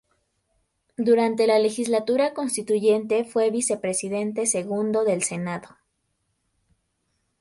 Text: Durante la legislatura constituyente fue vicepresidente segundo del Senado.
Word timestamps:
Durante 0.97 1.45
la 1.45 1.59
legislatura 1.59 2.33
constituyente 2.33 3.23
fue 3.23 3.51
vicepresidente 3.51 4.47
segundo 4.47 5.03
del 5.03 5.21
Senado. 5.21 5.77